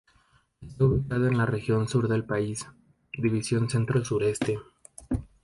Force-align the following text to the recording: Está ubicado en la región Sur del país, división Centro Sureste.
Está 0.61 0.85
ubicado 0.85 1.27
en 1.27 1.37
la 1.37 1.45
región 1.45 1.87
Sur 1.87 2.07
del 2.07 2.23
país, 2.25 2.65
división 3.19 3.69
Centro 3.69 4.03
Sureste. 4.03 4.57